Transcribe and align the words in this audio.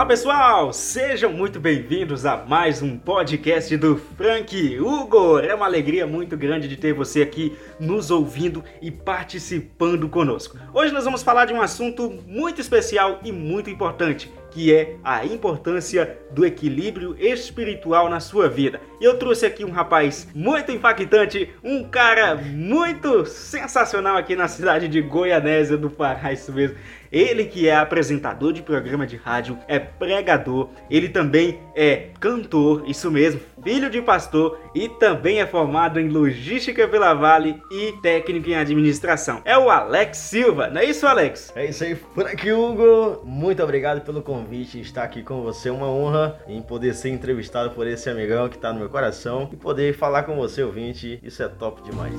Olá 0.00 0.06
pessoal, 0.06 0.72
sejam 0.72 1.30
muito 1.30 1.60
bem-vindos 1.60 2.24
a 2.24 2.34
mais 2.34 2.80
um 2.80 2.96
podcast 2.96 3.76
do 3.76 3.98
Frank 3.98 4.80
Hugo. 4.80 5.38
É 5.40 5.54
uma 5.54 5.66
alegria 5.66 6.06
muito 6.06 6.38
grande 6.38 6.66
de 6.68 6.78
ter 6.78 6.94
você 6.94 7.20
aqui 7.20 7.54
nos 7.78 8.10
ouvindo 8.10 8.64
e 8.80 8.90
participando 8.90 10.08
conosco. 10.08 10.56
Hoje 10.72 10.90
nós 10.90 11.04
vamos 11.04 11.22
falar 11.22 11.44
de 11.44 11.52
um 11.52 11.60
assunto 11.60 12.18
muito 12.26 12.62
especial 12.62 13.20
e 13.22 13.30
muito 13.30 13.68
importante 13.68 14.32
que 14.50 14.74
é 14.74 14.96
a 15.04 15.24
importância 15.24 16.18
do 16.30 16.44
equilíbrio 16.44 17.16
espiritual 17.18 18.08
na 18.08 18.20
sua 18.20 18.48
vida. 18.48 18.80
E 19.00 19.04
eu 19.04 19.16
trouxe 19.16 19.46
aqui 19.46 19.64
um 19.64 19.70
rapaz 19.70 20.28
muito 20.34 20.70
impactante, 20.70 21.50
um 21.64 21.84
cara 21.84 22.34
muito 22.34 23.24
sensacional 23.24 24.16
aqui 24.16 24.36
na 24.36 24.48
cidade 24.48 24.88
de 24.88 25.00
Goianésia 25.00 25.76
do 25.76 25.90
Pará, 25.90 26.32
isso 26.32 26.52
mesmo. 26.52 26.76
Ele 27.12 27.44
que 27.44 27.68
é 27.68 27.74
apresentador 27.74 28.52
de 28.52 28.62
programa 28.62 29.04
de 29.04 29.16
rádio, 29.16 29.58
é 29.66 29.80
pregador, 29.80 30.68
ele 30.88 31.08
também 31.08 31.58
é 31.74 32.10
cantor, 32.20 32.84
isso 32.86 33.10
mesmo, 33.10 33.40
filho 33.64 33.90
de 33.90 34.00
pastor 34.00 34.60
e 34.74 34.88
também 34.88 35.40
é 35.40 35.46
formado 35.46 35.98
em 35.98 36.08
logística 36.08 36.86
pela 36.86 37.12
Vale 37.14 37.60
e 37.72 37.92
técnico 38.00 38.48
em 38.48 38.54
administração. 38.54 39.42
É 39.44 39.58
o 39.58 39.68
Alex 39.68 40.18
Silva, 40.18 40.68
não 40.68 40.80
é 40.80 40.84
isso, 40.84 41.04
Alex? 41.04 41.52
É 41.56 41.66
isso 41.66 41.82
aí, 41.82 41.96
Frank 41.96 42.52
Hugo. 42.52 43.22
Muito 43.24 43.60
obrigado 43.62 44.02
pelo 44.02 44.22
convite, 44.22 44.39
estar 44.80 45.04
aqui 45.04 45.22
com 45.22 45.42
você. 45.42 45.68
É 45.68 45.72
uma 45.72 45.88
honra 45.88 46.38
em 46.46 46.60
poder 46.60 46.94
ser 46.94 47.10
entrevistado 47.10 47.70
por 47.70 47.86
esse 47.86 48.08
amigão 48.08 48.48
que 48.48 48.56
está 48.56 48.72
no 48.72 48.78
meu 48.78 48.88
coração 48.88 49.48
e 49.52 49.56
poder 49.56 49.96
falar 49.96 50.24
com 50.24 50.36
você, 50.36 50.62
ouvinte. 50.62 51.18
Isso 51.22 51.42
é 51.42 51.48
top 51.48 51.82
demais. 51.82 52.14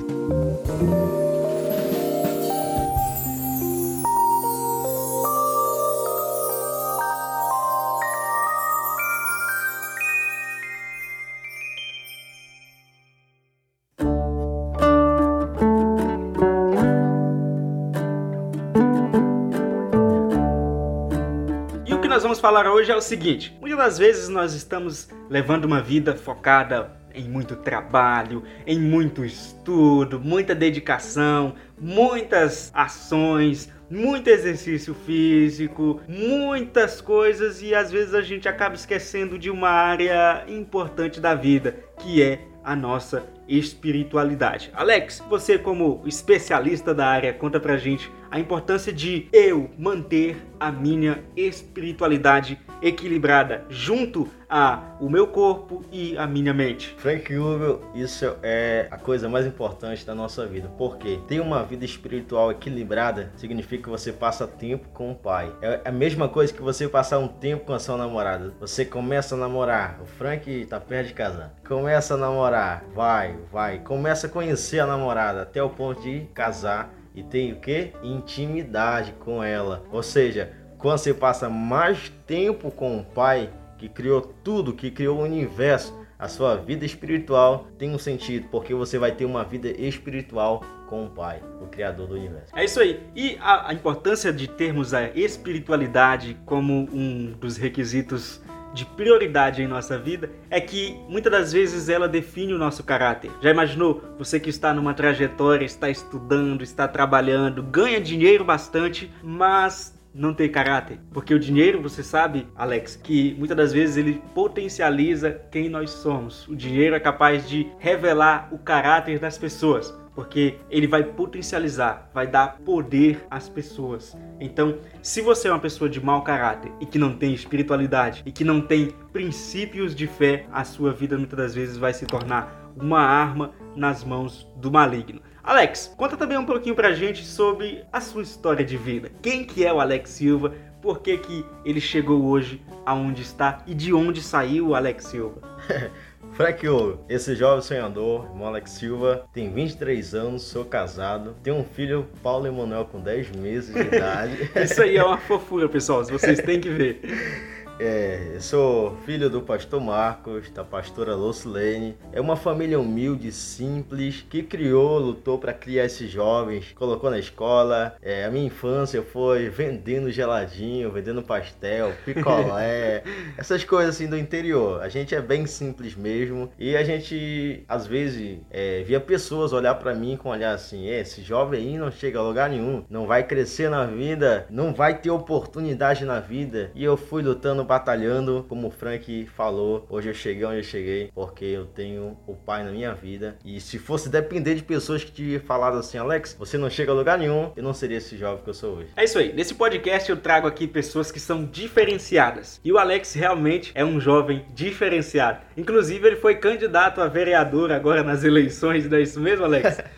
Nós 22.22 22.38
vamos 22.38 22.38
falar 22.38 22.70
hoje 22.70 22.92
é 22.92 22.94
o 22.94 23.00
seguinte: 23.00 23.52
muitas 23.60 23.76
das 23.76 23.98
vezes 23.98 24.28
nós 24.28 24.54
estamos 24.54 25.08
levando 25.28 25.64
uma 25.64 25.82
vida 25.82 26.14
focada 26.14 26.92
em 27.12 27.28
muito 27.28 27.56
trabalho, 27.56 28.44
em 28.64 28.78
muito 28.78 29.24
estudo, 29.24 30.20
muita 30.20 30.54
dedicação, 30.54 31.56
muitas 31.76 32.70
ações, 32.72 33.68
muito 33.90 34.28
exercício 34.28 34.94
físico, 34.94 36.00
muitas 36.06 37.00
coisas 37.00 37.60
e 37.60 37.74
às 37.74 37.90
vezes 37.90 38.14
a 38.14 38.22
gente 38.22 38.48
acaba 38.48 38.76
esquecendo 38.76 39.36
de 39.36 39.50
uma 39.50 39.70
área 39.70 40.44
importante 40.46 41.20
da 41.20 41.34
vida, 41.34 41.74
que 42.02 42.20
é 42.22 42.40
a 42.64 42.74
nossa 42.74 43.24
espiritualidade. 43.48 44.70
Alex, 44.74 45.22
você 45.28 45.58
como 45.58 46.02
especialista 46.06 46.94
da 46.94 47.06
área, 47.06 47.32
conta 47.32 47.58
pra 47.58 47.76
gente 47.76 48.10
a 48.30 48.38
importância 48.40 48.92
de 48.92 49.28
eu 49.32 49.70
manter 49.76 50.36
a 50.58 50.72
minha 50.72 51.22
espiritualidade 51.36 52.58
equilibrada 52.80 53.64
junto 53.68 54.26
a 54.48 54.96
o 55.00 55.08
meu 55.08 55.26
corpo 55.26 55.84
e 55.92 56.16
a 56.16 56.26
minha 56.26 56.54
mente. 56.54 56.94
Frank 56.98 57.34
Hugo, 57.34 57.80
isso 57.94 58.34
é 58.42 58.86
a 58.90 58.96
coisa 58.96 59.28
mais 59.28 59.46
importante 59.46 60.06
da 60.06 60.14
nossa 60.14 60.46
vida, 60.46 60.70
porque 60.78 61.18
ter 61.28 61.40
uma 61.40 61.62
vida 61.62 61.84
espiritual 61.84 62.50
equilibrada 62.50 63.32
significa 63.36 63.84
que 63.84 63.90
você 63.90 64.12
passa 64.12 64.46
tempo 64.46 64.88
com 64.94 65.12
o 65.12 65.14
pai. 65.14 65.52
É 65.60 65.80
a 65.84 65.92
mesma 65.92 66.28
coisa 66.28 66.52
que 66.52 66.62
você 66.62 66.88
passar 66.88 67.18
um 67.18 67.28
tempo 67.28 67.66
com 67.66 67.72
a 67.72 67.78
sua 67.78 67.96
namorada. 67.96 68.54
Você 68.60 68.84
começa 68.84 69.34
a 69.34 69.38
namorar, 69.38 69.98
o 70.00 70.06
Frank 70.06 70.66
tá 70.66 70.80
perto 70.80 71.08
de 71.08 71.14
casar. 71.14 71.54
Começa 71.72 72.12
a 72.12 72.16
namorar, 72.18 72.84
vai, 72.94 73.34
vai, 73.50 73.78
começa 73.78 74.26
a 74.26 74.30
conhecer 74.30 74.78
a 74.78 74.86
namorada 74.86 75.40
até 75.40 75.62
o 75.62 75.70
ponto 75.70 76.02
de 76.02 76.28
casar 76.34 76.92
e 77.14 77.22
tem 77.22 77.50
o 77.50 77.60
que? 77.60 77.94
Intimidade 78.02 79.14
com 79.18 79.42
ela. 79.42 79.82
Ou 79.90 80.02
seja, 80.02 80.52
quando 80.76 80.98
você 80.98 81.14
passa 81.14 81.48
mais 81.48 82.10
tempo 82.26 82.70
com 82.70 82.98
o 82.98 83.02
Pai 83.02 83.48
que 83.78 83.88
criou 83.88 84.20
tudo, 84.20 84.74
que 84.74 84.90
criou 84.90 85.20
o 85.20 85.22
universo, 85.22 85.98
a 86.18 86.28
sua 86.28 86.56
vida 86.56 86.84
espiritual 86.84 87.66
tem 87.78 87.94
um 87.94 87.98
sentido, 87.98 88.48
porque 88.50 88.74
você 88.74 88.98
vai 88.98 89.12
ter 89.12 89.24
uma 89.24 89.42
vida 89.42 89.70
espiritual 89.70 90.62
com 90.90 91.06
o 91.06 91.08
Pai, 91.08 91.42
o 91.62 91.68
Criador 91.68 92.06
do 92.06 92.16
universo. 92.16 92.54
É 92.54 92.66
isso 92.66 92.80
aí. 92.80 93.00
E 93.16 93.38
a, 93.40 93.70
a 93.70 93.72
importância 93.72 94.30
de 94.30 94.46
termos 94.46 94.92
a 94.92 95.08
espiritualidade 95.08 96.36
como 96.44 96.86
um 96.92 97.32
dos 97.32 97.56
requisitos 97.56 98.42
de 98.72 98.84
prioridade 98.84 99.62
em 99.62 99.66
nossa 99.66 99.98
vida 99.98 100.30
é 100.50 100.60
que 100.60 100.96
muitas 101.08 101.32
das 101.32 101.52
vezes 101.52 101.88
ela 101.88 102.08
define 102.08 102.54
o 102.54 102.58
nosso 102.58 102.82
caráter. 102.82 103.30
Já 103.40 103.50
imaginou 103.50 104.02
você 104.18 104.40
que 104.40 104.50
está 104.50 104.72
numa 104.72 104.94
trajetória, 104.94 105.64
está 105.64 105.90
estudando, 105.90 106.62
está 106.62 106.88
trabalhando, 106.88 107.62
ganha 107.62 108.00
dinheiro 108.00 108.44
bastante, 108.44 109.12
mas 109.22 109.98
não 110.14 110.34
tem 110.34 110.50
caráter? 110.50 110.98
Porque 111.12 111.34
o 111.34 111.38
dinheiro, 111.38 111.80
você 111.80 112.02
sabe, 112.02 112.46
Alex, 112.54 112.96
que 112.96 113.34
muitas 113.38 113.56
das 113.56 113.72
vezes 113.72 113.96
ele 113.96 114.22
potencializa 114.34 115.40
quem 115.50 115.68
nós 115.68 115.90
somos. 115.90 116.46
O 116.48 116.54
dinheiro 116.54 116.94
é 116.94 117.00
capaz 117.00 117.48
de 117.48 117.66
revelar 117.78 118.48
o 118.52 118.58
caráter 118.58 119.18
das 119.18 119.38
pessoas 119.38 120.01
porque 120.14 120.58
ele 120.70 120.86
vai 120.86 121.02
potencializar, 121.02 122.10
vai 122.12 122.26
dar 122.26 122.58
poder 122.64 123.24
às 123.30 123.48
pessoas. 123.48 124.16
Então, 124.40 124.78
se 125.02 125.20
você 125.20 125.48
é 125.48 125.52
uma 125.52 125.58
pessoa 125.58 125.88
de 125.88 126.04
mau 126.04 126.22
caráter 126.22 126.70
e 126.80 126.86
que 126.86 126.98
não 126.98 127.16
tem 127.16 127.32
espiritualidade 127.32 128.22
e 128.26 128.32
que 128.32 128.44
não 128.44 128.60
tem 128.60 128.92
princípios 129.12 129.94
de 129.94 130.06
fé, 130.06 130.46
a 130.52 130.64
sua 130.64 130.92
vida 130.92 131.16
muitas 131.16 131.38
das 131.38 131.54
vezes 131.54 131.76
vai 131.76 131.94
se 131.94 132.06
tornar 132.06 132.72
uma 132.76 133.00
arma 133.00 133.52
nas 133.76 134.04
mãos 134.04 134.48
do 134.56 134.70
maligno. 134.70 135.20
Alex, 135.42 135.92
conta 135.96 136.16
também 136.16 136.38
um 136.38 136.46
pouquinho 136.46 136.74
pra 136.74 136.92
gente 136.92 137.24
sobre 137.24 137.84
a 137.92 138.00
sua 138.00 138.22
história 138.22 138.64
de 138.64 138.76
vida. 138.76 139.10
Quem 139.20 139.44
que 139.44 139.64
é 139.64 139.72
o 139.72 139.80
Alex 139.80 140.10
Silva? 140.10 140.54
Por 140.80 141.00
que, 141.00 141.18
que 141.18 141.44
ele 141.64 141.80
chegou 141.80 142.24
hoje 142.24 142.62
aonde 142.86 143.22
está 143.22 143.62
e 143.66 143.74
de 143.74 143.92
onde 143.92 144.22
saiu 144.22 144.68
o 144.68 144.74
Alex 144.74 145.04
Silva? 145.06 145.40
Frank 146.42 146.66
Ouro, 146.66 146.98
esse 147.08 147.36
jovem 147.36 147.62
sonhador, 147.62 148.24
irmão 148.24 148.48
Alex 148.48 148.72
Silva, 148.72 149.24
tem 149.32 149.48
23 149.48 150.12
anos, 150.12 150.42
sou 150.42 150.64
casado, 150.64 151.36
tenho 151.40 151.54
um 151.54 151.62
filho, 151.62 152.08
Paulo 152.20 152.48
Emanuel, 152.48 152.84
com 152.84 152.98
10 152.98 153.30
meses 153.36 153.72
de 153.72 153.80
idade. 153.80 154.50
Isso 154.60 154.82
aí 154.82 154.96
é 154.96 155.04
uma 155.04 155.18
fofura, 155.18 155.68
pessoal, 155.68 156.04
vocês 156.04 156.40
têm 156.40 156.58
que 156.58 156.68
ver. 156.68 157.00
É, 157.78 158.36
sou 158.38 158.96
filho 159.04 159.30
do 159.30 159.40
pastor 159.40 159.80
Marcos, 159.80 160.50
da 160.50 160.62
pastora 160.62 161.14
Lucilene. 161.14 161.96
É 162.12 162.20
uma 162.20 162.36
família 162.36 162.78
humilde, 162.78 163.32
simples, 163.32 164.24
que 164.28 164.42
criou, 164.42 164.98
lutou 164.98 165.38
para 165.38 165.52
criar 165.52 165.86
esses 165.86 166.10
jovens, 166.10 166.72
colocou 166.74 167.10
na 167.10 167.18
escola. 167.18 167.96
É, 168.02 168.24
a 168.24 168.30
minha 168.30 168.46
infância 168.46 169.02
foi 169.02 169.48
vendendo 169.48 170.12
geladinho, 170.12 170.92
vendendo 170.92 171.22
pastel, 171.22 171.92
picolé, 172.04 173.02
essas 173.36 173.64
coisas 173.64 173.96
assim 173.96 174.08
do 174.08 174.18
interior. 174.18 174.82
A 174.82 174.88
gente 174.88 175.14
é 175.14 175.20
bem 175.20 175.46
simples 175.46 175.96
mesmo 175.96 176.50
e 176.58 176.76
a 176.76 176.84
gente 176.84 177.64
às 177.68 177.86
vezes 177.86 178.38
é, 178.50 178.82
via 178.82 179.00
pessoas 179.00 179.52
olhar 179.52 179.74
para 179.76 179.94
mim 179.94 180.16
com 180.16 180.28
olhar 180.28 180.54
assim: 180.54 180.88
é, 180.88 181.00
esse 181.00 181.22
jovem 181.22 181.60
aí 181.60 181.78
não 181.78 181.90
chega 181.90 182.18
a 182.18 182.22
lugar 182.22 182.50
nenhum, 182.50 182.84
não 182.88 183.06
vai 183.06 183.24
crescer 183.24 183.70
na 183.70 183.86
vida, 183.86 184.46
não 184.50 184.74
vai 184.74 184.98
ter 184.98 185.10
oportunidade 185.10 186.04
na 186.04 186.20
vida. 186.20 186.70
E 186.74 186.84
eu 186.84 186.96
fui 186.96 187.22
lutando 187.22 187.61
batalhando, 187.64 188.44
como 188.48 188.68
o 188.68 188.70
Frank 188.70 189.26
falou. 189.34 189.86
Hoje 189.88 190.08
eu 190.08 190.14
cheguei 190.14 190.44
onde 190.44 190.58
eu 190.58 190.62
cheguei 190.62 191.10
porque 191.14 191.44
eu 191.44 191.66
tenho 191.66 192.16
o 192.26 192.34
pai 192.34 192.64
na 192.64 192.70
minha 192.70 192.94
vida. 192.94 193.36
E 193.44 193.60
se 193.60 193.78
fosse 193.78 194.08
depender 194.08 194.54
de 194.54 194.62
pessoas 194.62 195.04
que 195.04 195.10
te 195.12 195.38
falaram 195.40 195.78
assim, 195.78 195.98
Alex, 195.98 196.36
você 196.38 196.56
não 196.58 196.70
chega 196.70 196.92
a 196.92 196.94
lugar 196.94 197.18
nenhum, 197.18 197.52
eu 197.56 197.62
não 197.62 197.74
seria 197.74 197.98
esse 197.98 198.16
jovem 198.16 198.42
que 198.42 198.50
eu 198.50 198.54
sou 198.54 198.76
hoje. 198.76 198.90
É 198.96 199.04
isso 199.04 199.18
aí. 199.18 199.32
Nesse 199.32 199.54
podcast 199.54 200.10
eu 200.10 200.16
trago 200.16 200.46
aqui 200.46 200.66
pessoas 200.66 201.10
que 201.10 201.20
são 201.20 201.44
diferenciadas. 201.44 202.60
E 202.64 202.72
o 202.72 202.78
Alex 202.78 203.14
realmente 203.14 203.72
é 203.74 203.84
um 203.84 204.00
jovem 204.00 204.44
diferenciado. 204.54 205.40
Inclusive, 205.56 206.06
ele 206.06 206.16
foi 206.16 206.36
candidato 206.36 207.00
a 207.00 207.08
vereador 207.08 207.70
agora 207.72 208.02
nas 208.02 208.24
eleições, 208.24 208.88
não 208.88 208.98
é 208.98 209.02
isso 209.02 209.20
mesmo, 209.20 209.44
Alex? 209.44 209.80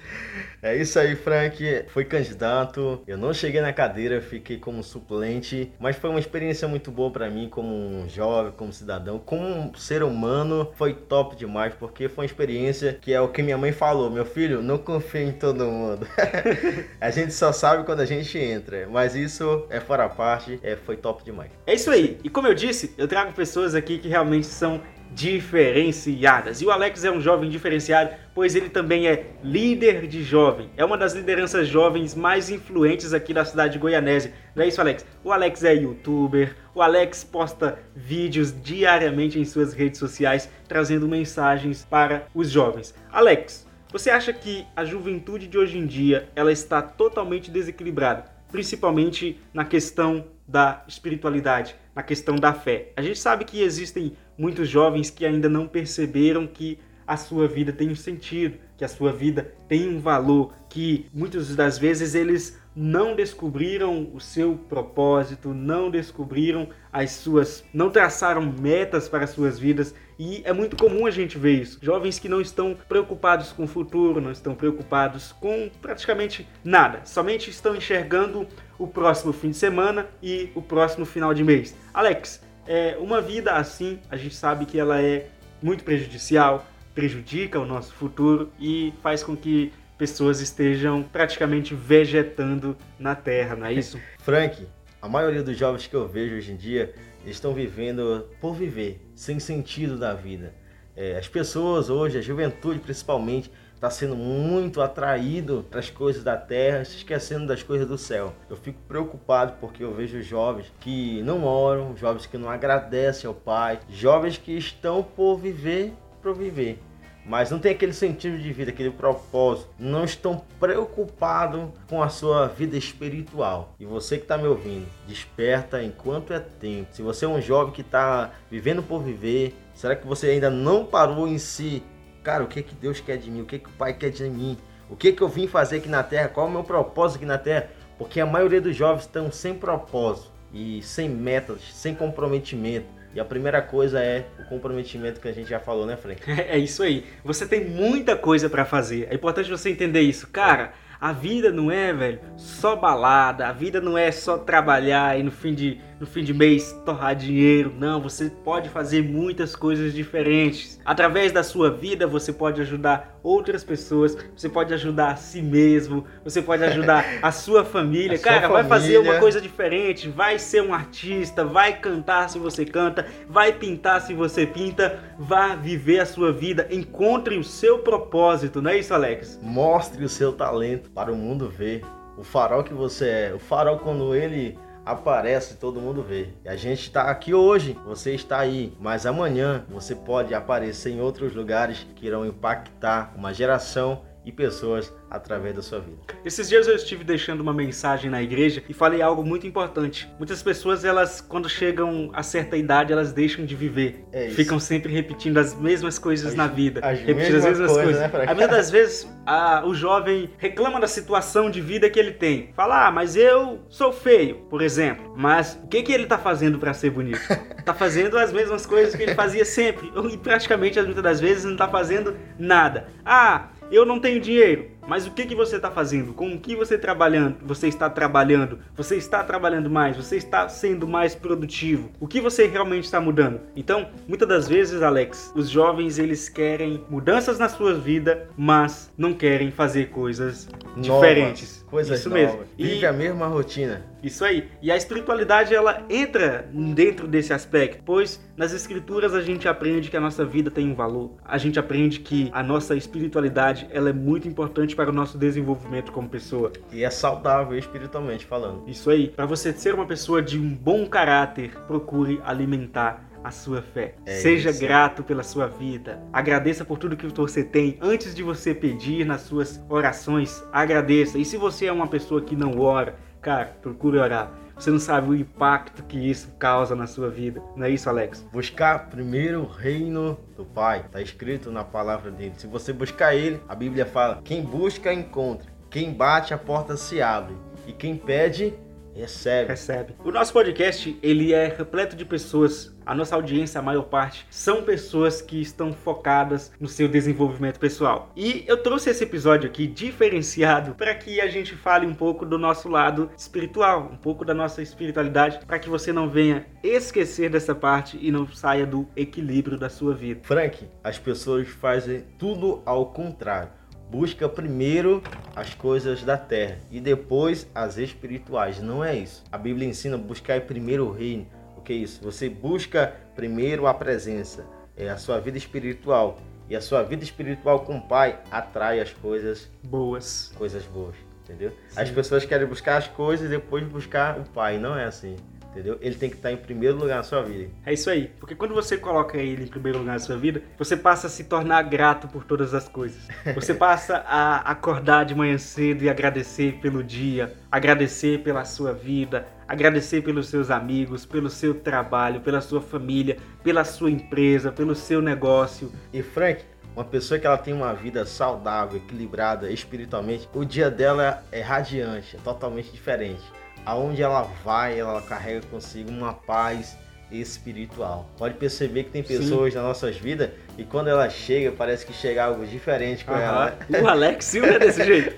É 0.65 0.75
isso 0.75 0.99
aí, 0.99 1.15
Frank. 1.15 1.85
Foi 1.89 2.07
candidato. 2.07 3.03
Eu 3.07 3.19
não 3.19 3.35
cheguei 3.35 3.61
na 3.61 3.71
cadeira, 3.71 4.23
fiquei 4.23 4.57
como 4.57 4.83
suplente, 4.83 5.71
mas 5.79 5.95
foi 5.95 6.09
uma 6.09 6.19
experiência 6.19 6.67
muito 6.67 6.91
boa 6.91 7.11
para 7.11 7.29
mim 7.29 7.51
como 7.51 7.69
um 7.75 8.09
jovem, 8.09 8.51
como 8.53 8.73
cidadão, 8.73 9.19
como 9.19 9.47
um 9.47 9.75
ser 9.75 10.03
humano. 10.03 10.73
Foi 10.75 10.95
top 10.95 11.37
demais, 11.37 11.75
porque 11.75 12.09
foi 12.09 12.25
uma 12.25 12.27
experiência 12.27 12.97
que 12.99 13.13
é 13.13 13.21
o 13.21 13.29
que 13.29 13.43
minha 13.43 13.59
mãe 13.59 13.73
falou, 13.73 14.11
meu 14.11 14.25
filho, 14.25 14.63
não 14.63 14.79
confie 14.79 15.25
em 15.25 15.33
todo 15.33 15.67
mundo. 15.67 16.09
a 16.99 17.11
gente 17.11 17.35
só 17.35 17.53
sabe 17.53 17.85
quando 17.85 18.01
a 18.01 18.07
gente 18.07 18.39
entra, 18.39 18.89
mas 18.91 19.15
isso 19.15 19.67
é 19.69 19.81
fora 19.81 20.07
a 20.07 20.09
parte, 20.09 20.59
é, 20.63 20.77
foi 20.77 20.97
top 20.97 21.23
demais. 21.23 21.51
É 21.67 21.75
isso 21.75 21.91
aí. 21.91 22.19
E 22.25 22.31
como 22.31 22.49
eu 22.49 22.55
disse, 22.55 22.95
eu 22.97 23.07
trago 23.07 23.35
pessoas 23.35 23.75
aqui 23.75 23.99
que 23.99 24.09
realmente 24.09 24.47
são 24.47 24.81
diferenciadas. 25.15 26.61
E 26.61 26.67
o 26.67 26.71
Alex 26.71 27.05
é 27.05 27.11
um 27.11 27.21
jovem 27.21 27.49
diferenciado, 27.49 28.11
pois 28.35 28.57
ele 28.57 28.69
também 28.69 29.07
é 29.07 29.27
líder 29.43 30.09
de 30.09 30.25
jovem. 30.25 30.69
É 30.77 30.85
uma 30.85 30.99
das 30.99 31.15
lideranças 31.15 31.69
jovens 31.69 32.15
mais 32.15 32.51
influentes 32.51 33.15
aqui 33.15 33.33
da 33.33 33.45
cidade 33.45 33.75
de 33.75 33.79
Goianésia. 33.79 34.35
Não 34.57 34.65
é 34.65 34.69
isso, 34.69 34.81
Alex? 34.81 35.07
O 35.23 35.31
Alex 35.31 35.63
é 35.63 35.75
youtuber, 35.75 36.57
o 36.75 36.83
Alex 36.83 37.23
posta 37.23 37.79
vídeos 37.95 38.53
diariamente 38.63 39.39
em 39.39 39.45
suas 39.45 39.73
redes 39.73 40.01
sociais 40.01 40.51
trazendo 40.67 41.07
mensagens 41.07 41.87
para 41.89 42.27
os 42.35 42.51
jovens. 42.51 42.93
Alex, 43.13 43.67
você 43.93 44.11
acha 44.11 44.33
que 44.33 44.67
a 44.75 44.85
juventude 44.85 45.47
de 45.47 45.57
hoje 45.57 45.79
em 45.79 45.87
dia 45.87 46.29
ela 46.35 46.51
está 46.51 46.83
totalmente 46.83 47.53
desequilibrada, 47.53 48.25
principalmente 48.51 49.41
na 49.53 49.65
questão 49.65 50.25
da 50.47 50.85
espiritualidade, 50.87 51.75
na 51.95 52.03
questão 52.03 52.37
da 52.37 52.53
fé? 52.53 52.93
A 52.97 53.03
gente 53.03 53.19
sabe 53.19 53.45
que 53.45 53.63
existem 53.63 54.17
muitos 54.37 54.69
jovens 54.69 55.11
que 55.11 55.25
ainda 55.25 55.49
não 55.49 55.67
perceberam 55.67 56.47
que 56.47 56.79
a 57.07 57.17
sua 57.17 57.47
vida 57.47 57.73
tem 57.73 57.91
um 57.91 57.97
sentido, 57.97 58.59
que 58.77 58.85
a 58.85 58.89
sua 58.89 59.13
vida 59.13 59.55
tem 59.69 59.89
um 59.89 60.01
valor, 60.01 60.53
que 60.69 61.07
muitas 61.13 61.55
das 61.55 61.79
vezes 61.79 62.15
eles 62.15 62.59
não 62.75 63.15
descobriram 63.15 64.11
o 64.13 64.21
seu 64.21 64.57
propósito, 64.57 65.55
não 65.55 65.91
descobriram 65.91 66.69
as 66.93 67.13
suas, 67.13 67.65
não 67.73 67.91
traçaram 67.91 68.43
metas 68.43 69.09
para 69.09 69.25
as 69.25 69.31
suas 69.31 69.59
vidas 69.59 69.95
e 70.19 70.43
é 70.45 70.53
muito 70.53 70.77
comum 70.77 71.07
a 71.07 71.11
gente 71.11 71.39
ver 71.39 71.63
isso. 71.63 71.79
Jovens 71.83 72.19
que 72.19 72.29
não 72.29 72.41
estão 72.41 72.77
preocupados 72.89 73.53
com 73.53 73.65
o 73.65 73.67
futuro, 73.67 74.21
não 74.21 74.31
estão 74.31 74.55
preocupados 74.55 75.33
com 75.33 75.71
praticamente 75.81 76.47
nada, 76.63 77.03
somente 77.05 77.51
estão 77.51 77.75
enxergando 77.75 78.47
o 78.79 78.87
próximo 78.87 79.33
fim 79.33 79.51
de 79.51 79.57
semana 79.57 80.07
e 80.23 80.51
o 80.55 80.63
próximo 80.63 81.05
final 81.05 81.33
de 81.35 81.43
mês. 81.43 81.77
Alex, 81.93 82.43
é, 82.67 82.97
uma 82.99 83.21
vida 83.21 83.53
assim, 83.53 83.99
a 84.11 84.17
gente 84.17 84.35
sabe 84.35 84.67
que 84.67 84.79
ela 84.79 85.01
é 85.01 85.29
muito 85.63 85.85
prejudicial, 85.85 86.67
prejudica 86.95 87.59
o 87.59 87.67
nosso 87.67 87.93
futuro 87.93 88.51
e 88.61 88.93
faz 89.03 89.23
com 89.23 89.37
que 89.37 89.73
pessoas 89.99 90.41
estejam 90.41 91.03
praticamente 91.03 91.75
vegetando 91.75 92.77
na 92.99 93.15
Terra, 93.15 93.57
não 93.57 93.67
é 93.67 93.73
isso? 93.73 93.99
Frank, 94.21 94.67
a 95.01 95.09
maioria 95.09 95.43
dos 95.43 95.57
jovens 95.57 95.87
que 95.87 95.95
eu 95.95 96.07
vejo 96.09 96.37
hoje 96.37 96.53
em 96.53 96.57
dia 96.57 96.95
estão 97.27 97.53
vivendo 97.53 98.27
por 98.41 98.55
viver, 98.55 99.01
sem 99.15 99.39
sentido 99.39 99.99
da 99.99 100.15
vida. 100.15 100.55
É, 100.97 101.17
as 101.19 101.29
pessoas 101.29 101.91
hoje, 101.91 102.19
a 102.19 102.23
juventude 102.23 102.79
principalmente, 102.79 103.51
está 103.75 103.91
sendo 103.91 104.17
muito 104.17 104.81
atraído 104.81 105.67
para 105.71 105.81
as 105.81 105.91
coisas 105.91 106.25
da 106.25 106.37
terra, 106.37 106.85
se 106.85 106.97
esquecendo 106.97 107.47
das 107.47 107.63
coisas 107.63 107.87
do 107.87 107.99
céu. 107.99 108.33
Eu 108.49 108.57
fico 108.57 108.79
preocupado 108.89 109.55
porque 109.61 109.85
eu 109.85 109.93
vejo 109.93 110.23
jovens 110.23 110.73
que 110.81 111.23
não 111.23 111.45
oram, 111.45 111.97
jovens 111.97 112.27
que 112.27 112.39
não 112.39 112.49
agradecem 112.49 113.29
ao 113.29 113.35
Pai, 113.35 113.81
jovens 113.89 114.39
que 114.39 114.53
estão 114.53 115.03
por 115.03 115.37
viver, 115.37 115.93
por 116.23 116.35
viver 116.35 116.79
mas 117.27 117.51
não 117.51 117.59
tem 117.59 117.73
aquele 117.73 117.93
sentido 117.93 118.39
de 118.39 118.53
vida, 118.53 118.71
aquele 118.71 118.91
propósito, 118.91 119.69
não 119.79 120.05
estão 120.05 120.43
preocupados 120.61 121.71
com 121.89 122.03
a 122.03 122.09
sua 122.09 122.47
vida 122.49 122.77
espiritual. 122.77 123.75
E 123.81 123.87
você 123.87 124.19
que 124.19 124.25
está 124.25 124.37
me 124.37 124.47
ouvindo, 124.47 124.87
desperta 125.07 125.83
enquanto 125.83 126.33
é 126.33 126.39
tempo. 126.39 126.89
Se 126.93 127.03
você 127.03 127.25
é 127.25 127.29
um 127.29 127.41
jovem 127.41 127.73
que 127.73 127.81
está 127.81 128.33
vivendo 128.51 128.83
por 128.83 129.03
viver, 129.03 129.55
será 129.75 129.97
que 129.97 130.07
você 130.07 130.31
ainda 130.31 130.51
não 130.51 130.85
parou 130.85 131.27
em 131.27 131.39
si? 131.39 131.83
Cara, 132.23 132.45
o 132.45 132.47
que, 132.47 132.63
que 132.63 132.75
Deus 132.75 133.01
quer 133.01 133.17
de 133.17 133.31
mim? 133.31 133.41
O 133.41 133.47
que, 133.47 133.59
que 133.59 133.69
o 133.69 133.73
Pai 133.73 133.95
quer 133.95 134.11
de 134.11 134.25
mim? 134.25 134.59
O 134.91 134.97
que, 134.97 135.13
que 135.13 135.23
eu 135.23 135.29
vim 135.29 135.47
fazer 135.47 135.79
aqui 135.79 135.89
na 135.89 136.03
Terra? 136.03 136.29
Qual 136.29 136.47
é 136.47 136.51
o 136.51 136.53
meu 136.53 136.65
propósito 136.65 137.17
aqui 137.17 137.27
na 137.27 137.39
Terra? 137.39 137.71
Porque 137.97 138.21
a 138.21 138.27
maioria 138.27 138.61
dos 138.61 138.77
jovens 138.77 139.03
estão 139.03 139.33
sem 139.33 139.55
propósito 139.55 140.31
e 140.53 140.83
sem 140.83 141.09
metas, 141.09 141.61
sem 141.73 141.95
comprometimento 141.95 142.87
e 143.15 143.21
a 143.21 143.25
primeira 143.25 143.63
coisa 143.63 144.01
é 144.01 144.27
o 144.41 144.45
comprometimento 144.45 145.21
que 145.21 145.29
a 145.29 145.33
gente 145.33 145.49
já 145.49 145.61
falou, 145.61 145.87
né, 145.87 145.97
Frank? 145.97 146.23
É, 146.45 146.59
isso 146.59 146.83
aí. 146.83 147.05
Você 147.25 147.47
tem 147.47 147.65
muita 147.65 148.17
coisa 148.17 148.51
para 148.51 148.65
fazer. 148.65 149.07
É 149.11 149.15
importante 149.15 149.51
você 149.51 149.71
entender 149.71 150.01
isso. 150.01 150.29
Cara, 150.29 150.73
a 151.01 151.13
vida 151.13 151.53
não 151.53 151.71
é, 151.71 151.93
velho, 151.93 152.21
só 152.37 152.75
balada. 152.75 153.47
A 153.47 153.53
vida 153.53 153.81
não 153.81 153.97
é 153.97 154.11
só 154.11 154.39
trabalhar 154.39 155.19
e 155.19 155.23
no 155.23 155.31
fim 155.31 155.55
de 155.55 155.79
no 156.01 156.07
fim 156.07 156.25
de 156.25 156.35
mês 156.35 156.73
torrar 156.85 157.15
dinheiro. 157.15 157.73
Não, 157.79 158.01
você 158.01 158.31
pode 158.31 158.69
fazer 158.69 159.03
muitas 159.03 159.55
coisas 159.55 159.95
diferentes. 159.95 160.81
Através 160.85 161.31
da 161.31 161.43
sua 161.43 161.71
vida, 161.71 162.07
você 162.07 162.33
pode 162.33 162.61
ajudar 162.61 163.14
outras 163.25 163.65
pessoas, 163.65 164.17
você 164.37 164.49
pode 164.49 164.73
ajudar 164.75 165.13
a 165.13 165.17
si 165.17 165.41
mesmo, 165.43 166.05
você 166.23 166.43
pode 166.43 166.63
ajudar 166.63 167.05
a 167.23 167.33
sua 167.33 167.65
família. 167.65 168.17
A 168.17 168.21
Cara, 168.21 168.47
sua 168.47 168.49
vai 168.49 168.65
família. 168.65 168.99
fazer 168.99 168.99
uma 168.99 169.19
coisa 169.19 169.41
diferente, 169.41 170.09
vai 170.09 170.39
ser 170.39 170.63
um 170.63 170.75
artista, 170.75 171.45
vai 171.45 171.73
cantar 171.81 172.29
se 172.29 172.39
você 172.39 172.65
canta, 172.65 173.07
vai 173.29 173.53
pintar 173.53 174.03
se 174.03 174.13
você 174.13 174.47
pinta, 174.47 175.01
vá 175.19 175.57
viver 175.57 176.01
a 176.01 176.07
sua 176.07 176.31
vida, 176.33 176.69
encontre 176.71 177.39
o 177.39 177.43
seu 177.43 177.79
propósito, 177.79 178.61
não 178.61 178.71
é 178.71 178.79
isso, 178.79 178.93
Alex? 178.93 179.41
Mostre 179.43 180.05
o 180.05 180.09
seu 180.09 180.33
talento 180.33 180.91
para 180.91 181.11
o 181.11 181.17
mundo 181.17 181.49
ver. 181.49 181.83
O 182.17 182.23
farol 182.23 182.63
que 182.63 182.73
você 182.73 183.09
é, 183.09 183.33
o 183.35 183.41
farol 183.41 183.79
quando 183.79 184.15
ele 184.15 184.57
aparece, 184.85 185.57
todo 185.57 185.81
mundo 185.81 186.03
vê. 186.03 186.29
E 186.45 186.49
a 186.49 186.57
gente 186.57 186.83
está 186.83 187.05
aqui 187.05 187.33
hoje, 187.33 187.79
você 187.85 188.15
está 188.15 188.39
aí, 188.39 188.73
mas 188.79 189.07
amanhã 189.07 189.65
você 189.69 189.95
pode 189.95 190.35
aparecer 190.35 190.93
em 190.93 191.01
outros 191.01 191.35
lugares 191.35 191.87
que 191.95 192.07
irão 192.07 192.27
impactar 192.27 193.13
uma 193.17 193.33
geração 193.33 194.03
e 194.25 194.33
pessoas 194.33 194.93
através 195.11 195.55
da 195.55 195.63
sua 195.63 195.81
vida. 195.81 195.99
Esses 196.25 196.49
dias 196.49 196.67
eu 196.67 196.75
estive 196.75 197.05
deixando 197.05 197.41
uma 197.41 197.53
mensagem 197.53 198.11
na 198.11 198.23
igreja 198.23 198.63
e 198.69 198.73
falei 198.73 199.03
algo 199.03 199.25
muito 199.25 199.47
importante. 199.47 200.09
Muitas 200.19 200.43
pessoas, 200.43 200.85
elas 200.85 201.21
quando 201.21 201.49
chegam 201.49 202.11
a 202.13 202.23
certa 202.23 202.57
idade, 202.57 202.93
elas 202.93 203.13
deixam 203.13 203.45
de 203.45 203.55
viver. 203.55 204.05
É 204.13 204.29
Ficam 204.31 204.59
sempre 204.59 204.93
repetindo 204.93 205.39
as 205.39 205.55
mesmas 205.55 205.99
coisas 205.99 206.29
as, 206.29 206.35
na 206.35 206.47
vida. 206.47 206.81
As 206.83 207.01
repetindo 207.01 207.37
as 207.37 207.45
mesmas 207.45 207.73
coisas. 207.73 208.01
Né, 208.01 208.11
a 208.13 208.35
maioria 208.35 208.49
das 208.49 208.71
vezes, 208.71 209.09
a, 209.27 209.65
o 209.67 209.75
jovem 209.75 210.31
reclama 210.39 210.81
da 210.81 210.89
situação 210.89 211.51
de 211.51 211.61
vida 211.61 211.89
que 211.91 211.99
ele 211.99 212.13
tem. 212.13 212.51
Fala, 212.55 212.89
ah, 212.89 212.91
mas 212.91 213.17
eu 213.17 213.61
sou 213.69 213.93
feio, 213.93 214.37
por 214.49 214.63
exemplo. 214.63 215.15
Mas 215.17 215.59
o 215.63 215.69
que, 215.69 215.83
que 215.83 215.93
ele 215.93 216.05
está 216.05 216.19
fazendo 216.19 216.59
para 216.59 216.73
ser 216.73 216.91
bonito? 216.91 217.21
Está 217.59 217.73
fazendo 217.73 218.19
as 218.19 218.33
mesmas 218.33 218.67
coisas 218.67 218.95
que 218.95 219.03
ele 219.03 219.15
fazia 219.15 219.45
sempre. 219.45 219.91
E 220.13 220.19
praticamente, 220.19 220.81
muitas 220.81 221.03
das 221.03 221.21
vezes, 221.21 221.45
não 221.45 221.53
está 221.53 221.69
fazendo 221.69 222.17
nada. 222.39 222.89
Ah, 223.05 223.49
eu 223.71 223.85
não 223.85 223.99
tenho 223.99 224.21
dinheiro. 224.21 224.71
Mas 224.87 225.07
o 225.07 225.11
que, 225.11 225.25
que 225.25 225.35
você 225.35 225.57
está 225.57 225.71
fazendo? 225.71 226.13
Com 226.13 226.35
o 226.35 226.39
que 226.39 226.55
você 226.55 226.77
trabalhando? 226.77 227.37
Você 227.43 227.69
está 227.69 227.89
trabalhando? 227.89 228.59
Você 228.77 228.97
está 228.97 229.25
trabalhando 229.25 229.71
mais? 229.71 229.97
Você 229.97 230.17
está 230.17 230.49
sendo 230.49 230.87
mais 230.87 231.15
produtivo? 231.15 231.91
O 231.99 232.07
que 232.07 232.21
você 232.21 232.47
realmente 232.47 232.85
está 232.85 233.01
mudando? 233.01 233.41
Então, 233.57 233.89
muitas 234.07 234.29
das 234.29 234.49
vezes, 234.49 234.83
Alex, 234.83 235.33
os 235.35 235.49
jovens 235.49 235.99
eles 235.99 236.29
querem 236.29 236.85
mudanças 236.89 237.39
na 237.39 237.49
sua 237.49 237.75
vida, 237.75 238.29
mas 238.37 238.93
não 238.97 239.15
querem 239.15 239.51
fazer 239.51 239.91
coisas 239.91 240.49
Novas, 240.77 240.85
diferentes. 240.85 241.65
Coisas 241.71 242.01
Isso 242.01 242.11
novas. 242.11 242.25
mesmo. 242.25 242.41
Vive 242.57 242.81
e... 242.81 242.87
a 242.87 242.93
mesma 242.93 243.27
rotina. 243.27 243.95
Isso 244.05 244.23
aí. 244.23 244.49
E 244.61 244.71
a 244.71 244.77
espiritualidade 244.77 245.55
ela 245.55 245.83
entra 245.89 246.47
dentro 246.53 247.09
desse 247.09 247.33
aspecto, 247.33 247.83
pois 247.87 248.21
nas 248.37 248.53
escrituras 248.53 249.15
a 249.15 249.23
gente 249.23 249.49
aprende 249.49 249.89
que 249.89 249.97
a 249.97 250.01
nossa 250.01 250.27
vida 250.27 250.51
tem 250.51 250.71
um 250.71 250.75
valor. 250.75 251.13
A 251.25 251.39
gente 251.39 251.59
aprende 251.59 252.01
que 252.01 252.29
a 252.33 252.43
nossa 252.43 252.77
espiritualidade 252.77 253.67
ela 253.71 253.89
é 253.89 253.93
muito 253.95 254.29
importante 254.29 254.74
para 254.75 254.91
o 254.91 254.93
nosso 254.93 255.17
desenvolvimento 255.17 255.93
como 255.93 256.09
pessoa. 256.09 256.53
E 256.73 256.85
é 256.85 256.91
saudável 256.91 257.57
espiritualmente 257.57 258.27
falando. 258.27 258.69
Isso 258.69 258.91
aí. 258.91 259.09
Para 259.09 259.27
você 259.27 259.53
ser 259.53 259.75
uma 259.75 259.87
pessoa 259.87 260.23
de 260.23 260.39
um 260.39 260.55
bom 260.55 260.87
caráter, 260.87 261.51
procure 261.67 262.21
alimentar 262.25 263.09
a 263.23 263.31
sua 263.31 263.63
fé. 263.63 263.95
É 264.05 264.17
Seja 264.17 264.51
isso. 264.51 264.61
grato 264.61 265.03
pela 265.03 265.23
sua 265.23 265.47
vida. 265.47 266.03
Agradeça 266.13 266.65
por 266.65 266.77
tudo 266.79 266.97
que 266.97 267.07
você 267.07 267.43
tem. 267.43 267.79
Antes 267.81 268.15
de 268.15 268.23
você 268.23 268.55
pedir 268.55 269.07
nas 269.07 269.23
suas 269.23 269.65
orações, 269.69 270.45
agradeça. 270.53 271.17
E 271.19 271.25
se 271.25 271.37
você 271.39 271.67
é 271.67 271.73
uma 271.73 271.87
pessoa 271.87 272.21
que 272.21 272.37
não 272.37 272.61
ora, 272.61 272.97
Cara, 273.25 273.57
procure 273.63 273.97
orar. 273.97 274.31
Você 274.57 274.71
não 274.71 274.79
sabe 274.79 275.11
o 275.11 275.15
impacto 275.15 275.83
que 275.83 275.99
isso 275.99 276.31
causa 276.39 276.77
na 276.77 276.87
sua 276.87 277.11
vida. 277.11 277.43
Não 277.57 277.67
é 277.67 277.71
isso, 277.71 277.89
Alex? 277.89 278.25
Buscar 278.33 278.89
primeiro 278.89 279.43
o 279.43 279.47
reino 279.47 280.19
do 280.37 280.45
Pai. 280.45 280.81
Está 280.81 281.03
escrito 281.03 281.51
na 281.51 281.65
palavra 281.65 282.11
dele. 282.11 282.35
Se 282.37 282.47
você 282.47 282.73
buscar 282.73 283.15
ele, 283.15 283.41
a 283.49 283.55
Bíblia 283.55 283.85
fala: 283.85 284.21
quem 284.25 284.43
busca, 284.43 284.93
encontra. 284.93 285.53
Quem 285.71 285.93
bate, 285.93 286.33
a 286.33 286.39
porta 286.39 286.77
se 286.77 287.03
abre. 287.03 287.37
E 287.67 287.73
quem 287.73 287.97
pede, 287.97 288.55
recebe. 288.95 289.49
Recebe. 289.49 289.95
O 290.05 290.11
nosso 290.11 290.33
podcast, 290.33 290.99
ele 291.03 291.33
é 291.33 291.49
repleto 291.49 291.97
de 291.97 292.05
pessoas 292.05 292.75
a 292.87 292.95
nossa 292.95 293.15
audiência, 293.15 293.59
a 293.59 293.63
maior 293.63 293.85
parte, 293.85 294.27
são 294.31 294.63
pessoas 294.63 295.23
que 295.23 295.41
estão 295.41 295.73
focadas 295.73 296.53
no 296.61 296.69
seu 296.69 296.87
desenvolvimento 296.87 297.59
pessoal. 297.59 298.11
E 298.15 298.45
eu 298.47 298.63
trouxe 298.63 298.91
esse 298.91 299.05
episódio 299.05 299.49
aqui 299.49 299.67
diferenciado 299.67 300.75
para 300.75 300.95
que 300.95 301.21
a 301.21 301.27
gente 301.27 301.57
fale 301.57 301.87
um 301.87 301.95
pouco 301.95 302.27
do 302.27 302.39
nosso 302.39 302.69
lado 302.69 303.11
espiritual, 303.17 303.89
um 303.91 303.97
pouco 303.97 304.25
da 304.25 304.35
nossa 304.35 304.61
espiritualidade, 304.61 305.41
para 305.47 305.59
que 305.59 305.69
você 305.69 305.93
não 305.93 306.11
venha 306.11 306.47
esquecer 306.63 307.31
dessa 307.31 307.55
parte 307.55 307.99
e 308.01 308.11
não 308.11 308.29
saia 308.29 308.67
do 308.67 308.87
equilíbrio 308.95 309.59
da 309.59 309.69
sua 309.69 309.95
vida. 309.95 310.21
Frank, 310.23 310.69
as 310.83 310.99
pessoas 310.99 311.49
fazem 311.49 312.05
tudo 312.19 312.63
ao 312.67 312.87
contrário 312.93 313.64
busca 313.95 314.29
primeiro 314.29 315.01
as 315.37 315.55
coisas 315.55 316.03
da 316.03 316.19
terra 316.19 316.59
e 316.69 316.81
depois 316.81 317.47
as 317.55 317.79
espirituais. 317.79 318.61
Não 318.61 318.83
é 318.85 318.97
isso. 318.97 319.23
A 319.31 319.39
Bíblia 319.39 319.69
ensina 319.69 319.97
buscar 319.97 320.41
primeiro 320.41 320.89
o 320.89 320.93
reino, 320.93 321.29
que 321.65 321.73
é 321.73 321.77
isso? 321.77 322.03
Você 322.03 322.29
busca 322.29 322.95
primeiro 323.15 323.69
a 323.69 323.73
presença, 323.73 324.45
é 324.77 324.89
a 324.89 324.99
sua 324.99 325.21
vida 325.21 325.39
espiritual. 325.39 326.19
E 326.47 326.55
a 326.55 326.61
sua 326.61 326.83
vida 326.83 327.03
espiritual 327.03 327.61
com 327.61 327.79
o 327.79 327.81
Pai 327.81 328.21
atrai 328.31 328.79
as 328.79 328.93
coisas 328.93 329.49
boas. 329.63 330.31
Coisas 330.37 330.63
boas, 330.67 330.95
entendeu? 331.23 331.53
Sim. 331.69 331.81
As 331.81 331.91
pessoas 331.91 332.27
querem 332.27 332.47
buscar 332.47 332.77
as 332.77 332.87
coisas 332.87 333.27
e 333.27 333.31
depois 333.31 333.65
buscar 333.65 334.19
o 334.19 334.25
Pai. 334.25 334.59
Não 334.59 334.77
é 334.77 334.85
assim 334.85 335.17
entendeu? 335.55 335.79
Ele 335.81 335.95
tem 335.95 336.11
que 336.11 336.17
estar 336.17 336.33
em 336.33 336.37
primeiro 336.37 336.77
lugar 336.77 336.97
na 336.97 337.03
sua 337.05 337.23
vida. 337.23 337.49
É 337.65 337.73
isso 337.73 337.89
aí, 337.89 338.11
porque 338.19 338.35
quando 338.35 338.53
você 338.53 338.77
coloca 338.77 339.17
ele 339.17 339.45
em 339.45 339.47
primeiro 339.47 339.79
lugar 339.79 339.93
na 339.93 339.99
sua 340.01 340.17
vida, 340.17 340.43
você 340.59 340.77
passa 340.77 341.07
a 341.07 341.11
se 341.11 341.25
tornar 341.25 341.63
grato 341.63 342.09
por 342.09 342.25
todas 342.25 342.53
as 342.53 342.69
coisas. 342.69 343.07
Você 343.35 343.55
passa 343.55 344.05
a 344.07 344.39
acordar 344.51 345.05
de 345.05 345.15
manhã 345.15 345.39
cedo 345.39 345.85
e 345.85 345.89
agradecer 345.89 346.59
pelo 346.61 346.83
dia, 346.83 347.33
agradecer 347.51 348.23
pela 348.23 348.45
sua 348.45 348.73
vida, 348.73 349.27
agradecer 349.47 350.03
pelos 350.03 350.29
seus 350.29 350.51
amigos, 350.51 351.07
pelo 351.07 351.31
seu 351.31 351.55
trabalho, 351.55 352.21
pela 352.21 352.41
sua 352.41 352.61
família, 352.61 353.17
pela 353.43 353.65
sua 353.65 353.91
empresa, 353.91 354.51
pelo 354.51 354.75
seu 354.75 355.01
negócio. 355.01 355.73
E 355.93 356.03
Frank, 356.03 356.43
uma 356.75 356.85
pessoa 356.85 357.21
que 357.21 357.27
ela 357.27 357.39
tem 357.39 357.55
uma 357.55 357.73
vida 357.73 358.05
saudável, 358.05 358.79
equilibrada 358.79 359.49
espiritualmente, 359.51 360.29
o 360.35 360.45
dia 360.45 360.69
dela 360.69 361.23
é 361.31 361.41
radiante, 361.41 362.17
é 362.17 362.19
totalmente 362.25 362.73
diferente 362.73 363.23
aonde 363.65 364.03
ela 364.03 364.23
vai, 364.45 364.79
ela 364.79 365.01
carrega 365.03 365.47
consigo 365.47 365.91
uma 365.91 366.13
paz 366.13 366.77
espiritual. 367.11 368.09
Pode 368.17 368.35
perceber 368.35 368.85
que 368.85 368.91
tem 368.91 369.03
pessoas 369.03 369.53
Sim. 369.53 369.59
nas 369.59 369.69
nossas 369.69 369.97
vidas 369.97 370.31
e 370.59 370.65
quando 370.65 370.89
ela 370.89 371.09
chega, 371.09 371.53
parece 371.53 371.85
que 371.85 371.93
chega 371.93 372.25
algo 372.25 372.45
diferente 372.47 373.05
com 373.05 373.13
uhum. 373.13 373.19
ela. 373.19 373.59
O 373.83 373.87
Alex 373.87 374.25
Silva 374.25 374.49
é 374.49 374.59
desse 374.59 374.85
jeito. 374.85 375.15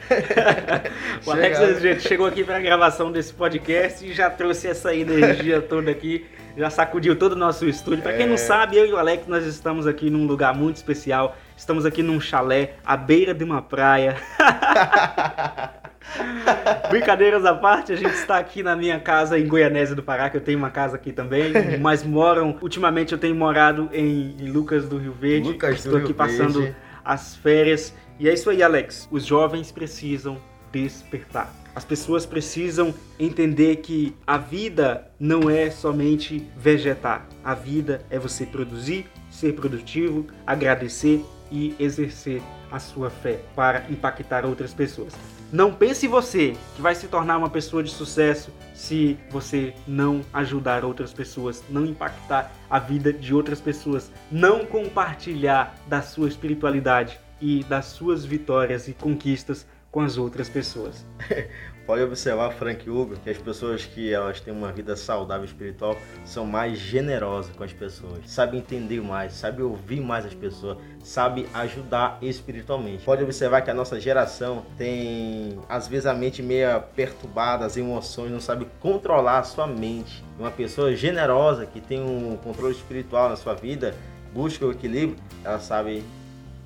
o 1.25 1.31
Alex 1.31 1.59
é 1.59 1.67
desse 1.67 1.81
jeito. 1.81 2.03
Chegou 2.03 2.27
aqui 2.27 2.45
para 2.45 2.57
a 2.57 2.61
gravação 2.61 3.11
desse 3.11 3.33
podcast 3.33 4.05
e 4.05 4.13
já 4.13 4.29
trouxe 4.29 4.69
essa 4.69 4.95
energia 4.95 5.61
toda 5.63 5.91
aqui, 5.91 6.27
já 6.57 6.71
sacudiu 6.71 7.17
todo 7.17 7.33
o 7.33 7.37
nosso 7.37 7.67
estúdio. 7.69 8.03
Para 8.03 8.15
quem 8.15 8.27
é... 8.27 8.29
não 8.29 8.37
sabe, 8.37 8.77
eu 8.77 8.87
e 8.87 8.93
o 8.93 8.97
Alex 8.97 9.27
nós 9.27 9.47
estamos 9.47 9.87
aqui 9.87 10.11
num 10.11 10.27
lugar 10.27 10.55
muito 10.55 10.77
especial. 10.77 11.37
Estamos 11.57 11.87
aqui 11.87 12.03
num 12.03 12.21
chalé 12.21 12.75
à 12.85 12.97
beira 12.97 13.33
de 13.33 13.45
uma 13.45 13.63
praia. 13.63 14.17
Brincadeiras 16.91 17.45
à 17.45 17.55
parte, 17.55 17.93
a 17.93 17.97
gente 17.97 18.15
está 18.15 18.39
aqui 18.39 18.63
na 18.63 18.77
minha 18.77 18.99
casa 19.01 19.39
em 19.39 19.47
Goianésia 19.47 19.95
do 19.95 20.03
Pará, 20.03 20.31
que 20.31 20.37
eu 20.37 20.41
tenho 20.41 20.59
uma 20.59 20.71
casa 20.71 20.97
aqui 20.97 21.13
também, 21.13 21.53
mas 21.81 22.03
moram, 22.03 22.57
ultimamente 22.61 23.13
eu 23.13 23.19
tenho 23.19 23.35
morado 23.35 23.89
em, 23.93 24.37
em 24.39 24.51
Lucas 24.51 24.89
do 24.89 24.99
Rio 24.99 25.13
Verde. 25.13 25.49
Lucas 25.49 25.79
Estou 25.79 25.97
aqui 25.97 26.09
Rio 26.09 26.15
passando 26.15 26.61
Verde. 26.61 26.77
as 27.05 27.37
férias. 27.37 27.95
E 28.19 28.29
é 28.29 28.35
isso 28.35 28.49
aí, 28.51 28.63
Alex. 28.63 29.09
Os 29.11 29.25
jovens 29.25 29.71
precisam 29.71 30.39
despertar. 30.73 31.53
As 31.75 31.85
pessoas 31.85 32.25
precisam 32.25 32.95
entender 33.19 33.77
que 33.77 34.17
a 34.27 34.39
vida 34.39 35.11
não 35.21 35.51
é 35.51 35.71
somente 35.71 36.51
vegetar. 36.57 37.27
A 37.45 37.55
vida 37.55 38.01
é 38.09 38.19
você 38.19 38.47
produzir, 38.47 39.07
ser 39.31 39.53
produtivo, 39.53 40.27
agradecer 40.47 41.23
e 41.53 41.75
exercer 41.79 42.41
a 42.73 42.79
sua 42.79 43.11
fé 43.11 43.41
para 43.55 43.85
impactar 43.91 44.47
outras 44.47 44.73
pessoas. 44.73 45.13
Não 45.53 45.73
pense 45.73 46.09
você 46.09 46.57
que 46.75 46.83
vai 46.83 46.95
se 46.95 47.07
tornar 47.07 47.39
uma 47.39 47.49
pessoa 47.49 47.81
de 47.81 47.91
sucesso 47.91 48.51
se 48.75 49.17
você 49.31 49.73
não 49.87 50.23
ajudar 50.33 50.85
outras 50.85 51.13
pessoas, 51.13 51.63
não 51.71 51.87
impactar 51.87 52.53
a 52.69 52.81
vida 52.81 53.13
de 53.13 53.33
outras 53.33 53.61
pessoas, 53.61 54.11
não 54.31 54.67
compartilhar 54.67 55.77
da 55.87 56.03
sua 56.03 56.29
espiritualidade 56.29 57.21
e 57.41 57.63
das 57.65 57.87
suas 57.87 58.25
vitórias 58.25 58.89
e 58.89 58.93
conquistas 58.93 59.67
com 59.97 60.03
as 60.03 60.19
outras 60.19 60.47
pessoas. 60.47 61.07
Pode 61.87 62.03
observar, 62.03 62.51
Frank 62.53 62.91
Hugo, 62.91 63.17
que 63.17 63.31
as 63.31 63.39
pessoas 63.39 63.87
que 63.87 64.13
elas 64.13 64.39
têm 64.43 64.53
uma 64.53 64.71
vida 64.71 64.95
saudável 64.95 65.47
espiritual 65.47 65.97
são 66.23 66.45
mais 66.45 66.79
generosas 66.79 67.57
com 67.57 67.65
as 67.65 67.73
pessoas, 67.73 68.19
sabem 68.27 68.61
entender 68.61 69.01
mais, 69.01 69.33
sabem 69.33 69.65
ouvir 69.65 70.03
mais 70.03 70.27
as 70.27 70.35
pessoas, 70.35 70.77
sabem 71.03 71.47
ajudar 71.55 72.19
espiritualmente. 72.21 73.05
Pode 73.07 73.25
observar 73.25 73.63
que 73.63 73.71
a 73.71 73.75
nossa 73.75 73.99
geração 73.99 74.67
tem 74.77 75.59
às 75.67 75.89
vezes 75.89 76.05
a 76.05 76.13
mente 76.13 76.43
meio 76.43 76.79
perturbada, 76.95 77.65
as 77.65 77.79
emoções, 77.79 78.31
não 78.31 78.41
sabe 78.41 78.67
controlar 78.81 79.39
a 79.39 79.45
sua 79.45 79.67
mente. 79.67 80.23
Uma 80.39 80.51
pessoa 80.51 80.95
generosa 80.95 81.65
que 81.65 81.81
tem 81.81 82.03
um 82.03 82.37
controle 82.37 82.75
espiritual 82.75 83.31
na 83.31 83.37
sua 83.37 83.55
vida, 83.55 83.95
busca 84.35 84.67
o 84.67 84.73
equilíbrio, 84.73 85.17
ela 85.43 85.59
sabe 85.59 86.05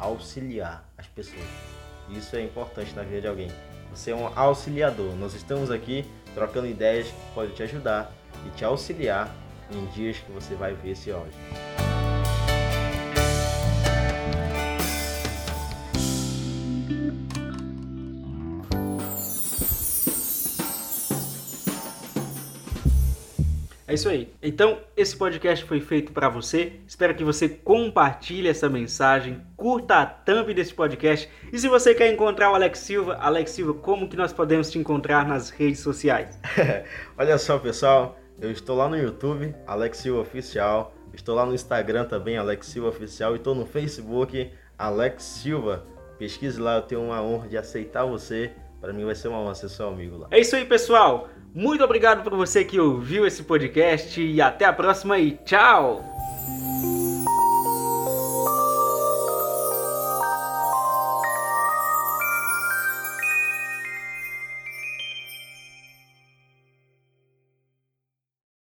auxiliar 0.01 0.85
as 0.99 1.07
pessoas. 1.07 1.70
Isso 2.17 2.37
é 2.37 2.43
importante 2.43 2.95
na 2.95 3.03
vida 3.03 3.23
de 3.23 3.29
alguém. 3.29 3.51
Você 3.91 4.11
é 4.11 4.15
um 4.15 4.27
auxiliador. 4.39 5.15
Nós 5.17 5.35
estamos 5.35 5.71
aqui 5.71 6.05
trocando 6.35 6.67
ideias 6.67 7.09
que 7.09 7.35
podem 7.35 7.55
te 7.55 7.63
ajudar 7.63 8.13
e 8.47 8.51
te 8.51 8.65
auxiliar 8.65 9.35
em 9.71 9.87
dias 9.87 10.19
que 10.19 10.31
você 10.33 10.55
vai 10.55 10.75
ver 10.75 10.91
esse 10.91 11.11
áudio. 11.11 11.33
É 23.91 23.95
isso 23.95 24.09
aí. 24.09 24.33
Então, 24.41 24.79
esse 24.97 25.17
podcast 25.17 25.65
foi 25.65 25.81
feito 25.81 26.13
para 26.13 26.29
você. 26.29 26.75
Espero 26.87 27.13
que 27.13 27.25
você 27.25 27.49
compartilhe 27.49 28.47
essa 28.47 28.69
mensagem, 28.69 29.43
curta 29.57 29.97
a 29.97 30.07
thumb 30.07 30.55
desse 30.55 30.73
podcast. 30.73 31.29
E 31.53 31.59
se 31.59 31.67
você 31.67 31.93
quer 31.93 32.09
encontrar 32.13 32.53
o 32.53 32.55
Alex 32.55 32.79
Silva, 32.79 33.17
Alex 33.17 33.51
Silva, 33.51 33.75
como 33.75 34.09
que 34.09 34.17
nós 34.17 34.33
podemos 34.33 34.71
te 34.71 34.79
encontrar 34.79 35.27
nas 35.27 35.51
redes 35.51 35.81
sociais? 35.81 36.39
Olha 37.19 37.37
só, 37.37 37.59
pessoal, 37.59 38.17
eu 38.41 38.53
estou 38.53 38.77
lá 38.77 38.89
no 38.89 38.97
YouTube, 38.97 39.53
Alex 39.67 39.99
Silva 39.99 40.21
Oficial. 40.21 40.95
Estou 41.13 41.35
lá 41.35 41.45
no 41.45 41.53
Instagram 41.53 42.05
também, 42.05 42.37
Alex 42.37 42.69
Silva 42.69 42.91
Oficial. 42.91 43.33
E 43.33 43.39
estou 43.39 43.57
no 43.57 43.67
Facebook, 43.67 44.53
Alex 44.79 45.25
Silva. 45.25 45.85
Pesquise 46.17 46.61
lá, 46.61 46.77
eu 46.77 46.83
tenho 46.83 47.03
uma 47.03 47.21
honra 47.21 47.49
de 47.49 47.57
aceitar 47.57 48.05
você. 48.05 48.53
Para 48.81 48.93
mim 48.93 49.05
vai 49.05 49.17
ser 49.17 49.27
uma 49.27 49.39
honra 49.39 49.57
ser 49.57 49.69
seu 49.69 49.89
amigo 49.89 50.17
lá. 50.17 50.29
É 50.31 50.39
isso 50.39 50.55
aí, 50.55 50.65
pessoal. 50.65 51.29
Muito 51.55 51.83
obrigado 51.83 52.23
por 52.23 52.37
você 52.37 52.65
que 52.65 52.79
ouviu 52.79 53.27
esse 53.27 53.43
podcast 53.43 54.21
e 54.21 54.41
até 54.41 54.65
a 54.65 54.73
próxima 54.73 55.19
e 55.19 55.33
tchau! 55.33 56.10